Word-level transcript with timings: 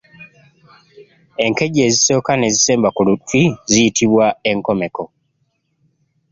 Enkejje 1.43 1.81
ezisooka 1.87 2.31
n’ezisemba 2.35 2.89
ku 2.95 3.01
luti 3.07 3.41
ziyitbwa 3.71 4.25
enkomeko. 4.51 5.03